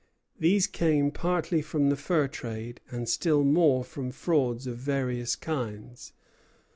These 0.39 0.65
came 0.65 1.11
partly 1.11 1.61
from 1.61 1.89
the 1.91 1.95
fur 1.95 2.27
trade, 2.27 2.81
and 2.89 3.07
still 3.07 3.43
more 3.43 3.83
from 3.83 4.09
frauds 4.09 4.65
of 4.65 4.79
various 4.79 5.35
kinds. 5.35 6.13